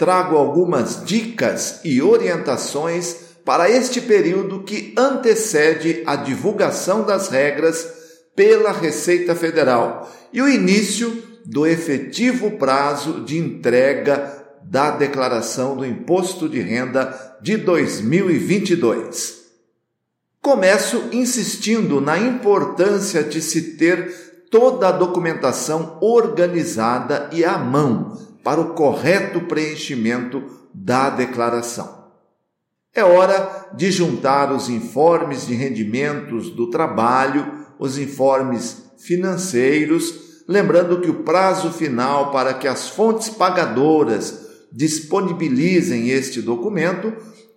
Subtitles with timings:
[0.00, 7.86] trago algumas dicas e orientações para este período que antecede a divulgação das regras
[8.34, 16.48] pela Receita Federal e o início do efetivo prazo de entrega da declaração do Imposto
[16.48, 19.38] de Renda de 2022.
[20.40, 28.60] Começo insistindo na importância de se ter toda a documentação organizada e à mão para
[28.60, 30.42] o correto preenchimento
[30.74, 32.00] da declaração.
[32.94, 41.10] É hora de juntar os informes de rendimentos do trabalho, os informes financeiros, lembrando que
[41.10, 47.12] o prazo final para que as fontes pagadoras disponibilizem este documento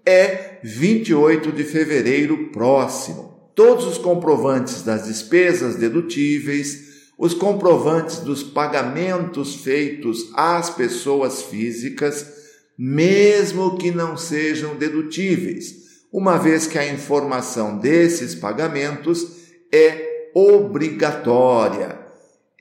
[0.06, 3.52] é 28 de fevereiro próximo.
[3.56, 6.93] Todos os comprovantes das despesas dedutíveis,
[7.24, 12.28] os comprovantes dos pagamentos feitos às pessoas físicas,
[12.78, 15.74] mesmo que não sejam dedutíveis,
[16.12, 19.26] uma vez que a informação desses pagamentos
[19.74, 21.98] é obrigatória.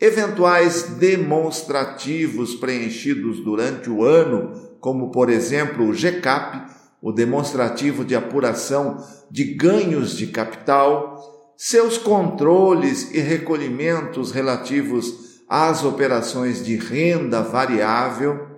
[0.00, 6.70] Eventuais demonstrativos preenchidos durante o ano, como por exemplo o GCAP,
[7.02, 11.31] o demonstrativo de apuração de ganhos de capital,
[11.64, 18.48] seus controles e recolhimentos relativos às operações de renda variável,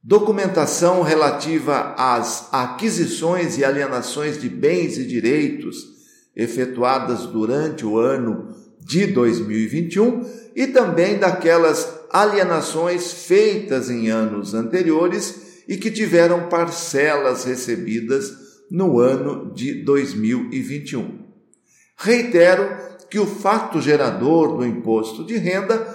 [0.00, 5.88] documentação relativa às aquisições e alienações de bens e direitos
[6.36, 10.24] efetuadas durante o ano de 2021
[10.54, 18.32] e também daquelas alienações feitas em anos anteriores e que tiveram parcelas recebidas
[18.70, 21.19] no ano de 2021.
[22.02, 22.78] Reitero
[23.10, 25.86] que o fato gerador do imposto de renda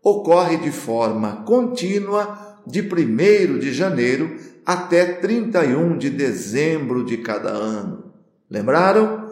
[0.00, 8.12] ocorre de forma contínua de 1 de janeiro até 31 de dezembro de cada ano.
[8.48, 9.26] Lembraram?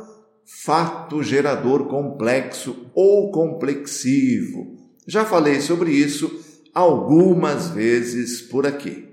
[0.44, 4.74] Fato gerador complexo ou complexivo.
[5.06, 6.40] Já falei sobre isso
[6.74, 9.08] algumas vezes por aqui.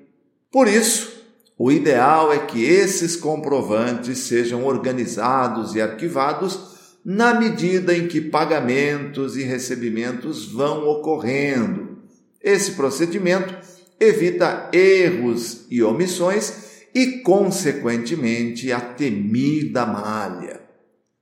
[0.52, 1.14] Por isso,
[1.60, 6.73] o ideal é que esses comprovantes sejam organizados e arquivados
[7.06, 11.98] na medida em que pagamentos e recebimentos vão ocorrendo.
[12.42, 13.56] Esse procedimento
[14.00, 20.62] evita erros e omissões e, consequentemente, a temida malha.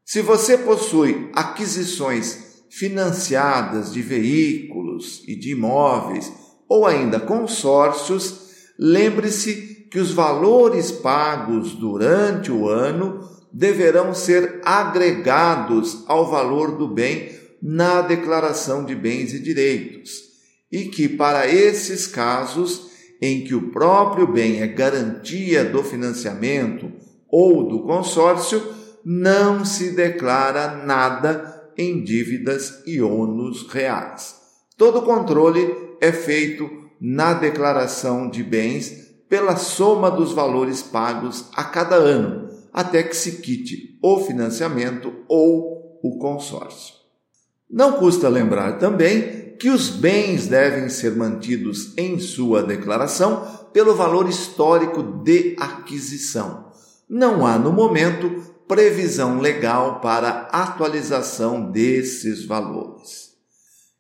[0.05, 6.31] Se você possui aquisições financiadas de veículos e de imóveis
[6.67, 16.29] ou ainda consórcios, lembre-se que os valores pagos durante o ano deverão ser agregados ao
[16.29, 20.23] valor do bem na declaração de bens e direitos,
[20.71, 22.89] e que para esses casos
[23.21, 26.91] em que o próprio bem é garantia do financiamento
[27.29, 28.61] ou do consórcio,
[29.05, 34.35] não se declara nada em dívidas e ônus reais.
[34.77, 41.95] Todo controle é feito na declaração de bens pela soma dos valores pagos a cada
[41.95, 42.40] ano,
[42.73, 46.95] até que se quite o financiamento ou o consórcio.
[47.69, 54.27] Não custa lembrar também que os bens devem ser mantidos em sua declaração pelo valor
[54.27, 56.71] histórico de aquisição.
[57.07, 63.31] Não há, no momento, previsão legal para atualização desses valores.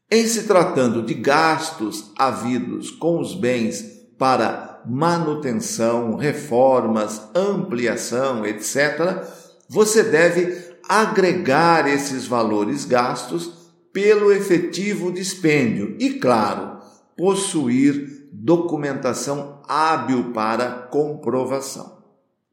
[0.09, 3.85] Em se tratando de gastos havidos com os bens
[4.17, 9.23] para manutenção, reformas, ampliação, etc.,
[9.69, 16.79] você deve agregar esses valores gastos pelo efetivo dispêndio e, claro,
[17.17, 21.99] possuir documentação hábil para comprovação.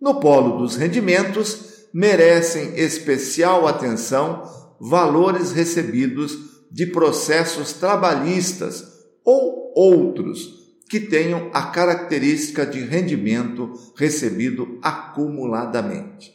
[0.00, 4.42] No polo dos rendimentos, merecem especial atenção
[4.80, 6.36] valores recebidos
[6.70, 8.84] de processos trabalhistas
[9.24, 10.57] ou outros
[10.88, 16.32] que tenham a característica de rendimento recebido acumuladamente.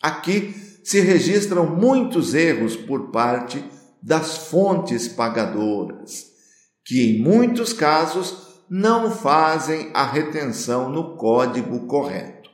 [0.00, 3.62] Aqui se registram muitos erros por parte
[4.02, 6.26] das fontes pagadoras,
[6.84, 12.50] que em muitos casos não fazem a retenção no código correto.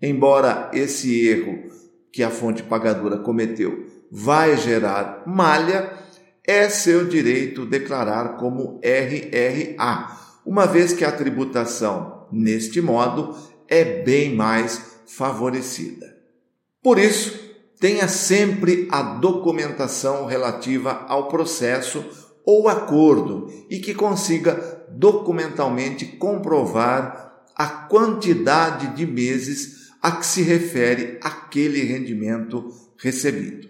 [0.00, 1.70] Embora esse erro
[2.12, 5.92] que a fonte pagadora cometeu vai gerar malha,
[6.46, 13.36] é seu direito declarar como RRA, uma vez que a tributação, neste modo,
[13.68, 16.16] é bem mais favorecida.
[16.82, 17.38] Por isso,
[17.78, 22.02] tenha sempre a documentação relativa ao processo
[22.46, 31.18] ou acordo e que consiga documentalmente comprovar a quantidade de meses a que se refere
[31.22, 33.68] aquele rendimento recebido.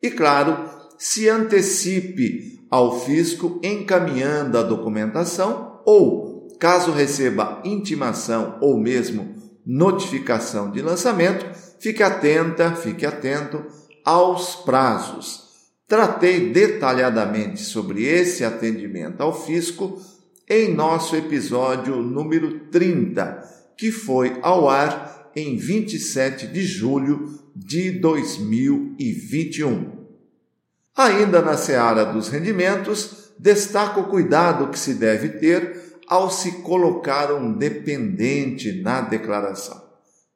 [0.00, 0.56] E claro,
[0.96, 6.19] se antecipe ao fisco encaminhando a documentação ou,
[6.60, 9.34] caso receba intimação ou mesmo
[9.66, 11.46] notificação de lançamento,
[11.80, 13.64] fique atenta, fique atento
[14.04, 15.48] aos prazos.
[15.88, 19.98] Tratei detalhadamente sobre esse atendimento ao fisco
[20.48, 23.42] em nosso episódio número 30,
[23.76, 29.98] que foi ao ar em 27 de julho de 2021.
[30.94, 37.32] Ainda na seara dos rendimentos, destaco o cuidado que se deve ter ao se colocar
[37.32, 39.80] um dependente na declaração.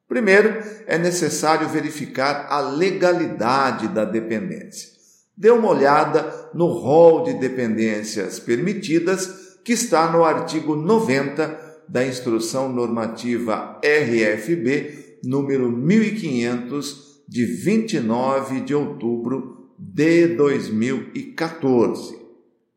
[0.07, 4.89] Primeiro, é necessário verificar a legalidade da dependência.
[5.35, 12.71] Dê uma olhada no rol de dependências permitidas que está no artigo 90 da Instrução
[12.71, 22.17] Normativa RFB, número 1500, de 29 de outubro de 2014.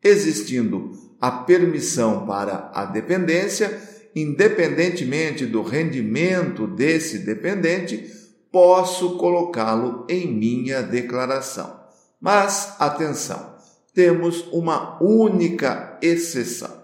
[0.03, 3.79] Existindo a permissão para a dependência,
[4.15, 8.11] independentemente do rendimento desse dependente,
[8.51, 11.79] posso colocá-lo em minha declaração.
[12.19, 13.55] Mas atenção,
[13.93, 16.79] temos uma única exceção.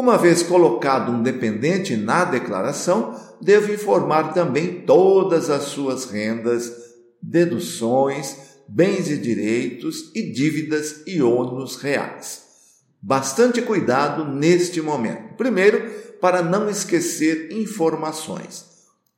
[0.00, 6.72] Uma vez colocado um dependente na declaração, devo informar também todas as suas rendas,
[7.20, 8.36] deduções,
[8.68, 12.42] bens e direitos e dívidas e ônus reais.
[13.02, 15.34] Bastante cuidado neste momento.
[15.36, 15.90] Primeiro,
[16.20, 18.66] para não esquecer informações,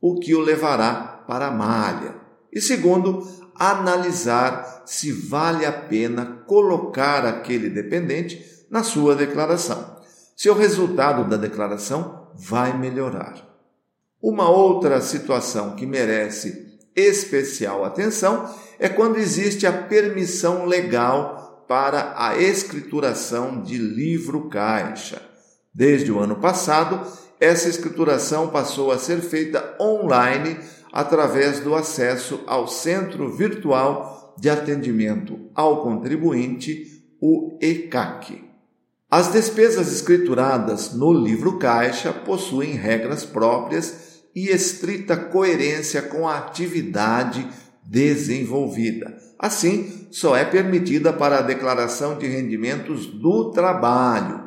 [0.01, 2.15] o que o levará para a malha.
[2.51, 10.00] E segundo, analisar se vale a pena colocar aquele dependente na sua declaração
[10.41, 13.47] se o resultado da declaração vai melhorar.
[14.23, 18.49] Uma outra situação que merece especial atenção
[18.79, 25.21] é quando existe a permissão legal para a escrituração de livro caixa.
[25.75, 27.07] Desde o ano passado,
[27.39, 30.57] essa escrituração passou a ser feita online
[30.91, 38.50] através do acesso ao Centro Virtual de Atendimento ao Contribuinte, o ECAC.
[39.11, 47.45] As despesas escrituradas no livro caixa possuem regras próprias e estrita coerência com a atividade
[47.83, 49.13] desenvolvida.
[49.37, 54.45] Assim, só é permitida para a declaração de rendimentos do trabalho.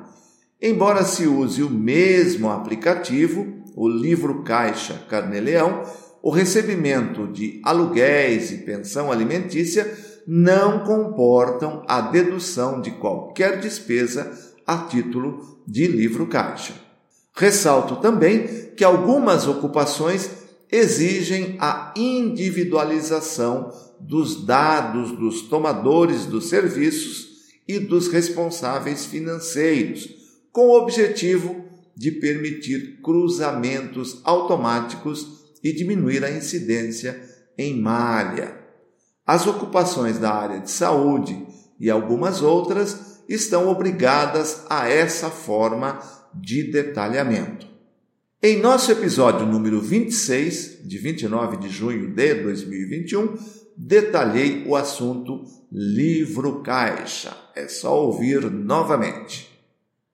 [0.62, 5.84] Embora se use o mesmo aplicativo, o livro caixa Carneleão,
[6.22, 9.94] o recebimento de aluguéis e pensão alimentícia
[10.26, 16.74] não comportam a dedução de qualquer despesa a título de livro caixa.
[17.36, 20.30] Ressalto também que algumas ocupações
[20.72, 27.34] exigem a individualização dos dados dos tomadores dos serviços
[27.68, 30.10] e dos responsáveis financeiros,
[30.52, 31.64] com o objetivo
[31.96, 37.22] de permitir cruzamentos automáticos e diminuir a incidência
[37.58, 38.60] em malha.
[39.26, 41.46] As ocupações da área de saúde
[41.80, 46.00] e algumas outras estão obrigadas a essa forma
[46.34, 47.68] de detalhamento.
[48.42, 53.38] Em nosso episódio número 26, de 29 de junho de 2021,
[53.78, 57.36] detalhei o assunto livro caixa.
[57.56, 59.50] É só ouvir novamente.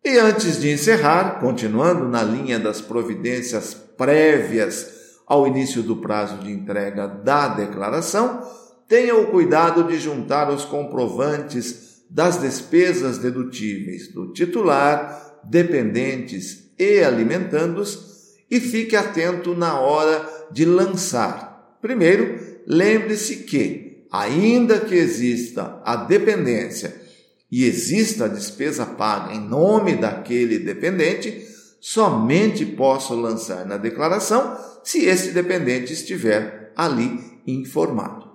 [0.05, 4.87] E antes de encerrar, continuando na linha das providências prévias
[5.25, 8.41] ao início do prazo de entrega da declaração,
[8.87, 18.09] tenha o cuidado de juntar os comprovantes das despesas dedutíveis do titular, dependentes e alimentandos
[18.49, 21.77] e fique atento na hora de lançar.
[21.81, 26.93] Primeiro, lembre-se que, ainda que exista a dependência
[27.51, 31.47] e exista a despesa paga em nome daquele dependente,
[31.79, 38.27] somente posso lançar na declaração se esse dependente estiver ali informado.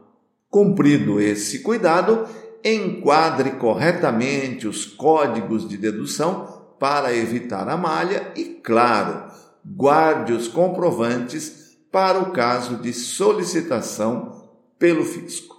[0.49, 2.29] Cumprido esse cuidado,
[2.65, 9.31] enquadre corretamente os códigos de dedução para evitar a malha e, claro,
[9.65, 15.55] guarde os comprovantes para o caso de solicitação pelo fisco.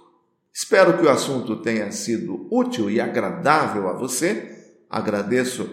[0.52, 4.74] Espero que o assunto tenha sido útil e agradável a você.
[4.88, 5.68] Agradeço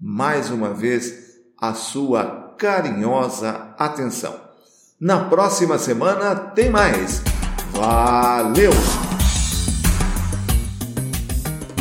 [0.00, 4.34] mais uma vez a sua carinhosa atenção.
[5.00, 7.22] Na próxima semana tem mais.
[7.72, 8.72] Valeu!